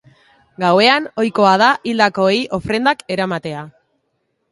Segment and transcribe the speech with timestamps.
[0.61, 3.63] Gauean, ohikoa da hildakoei ofrendak eramatea.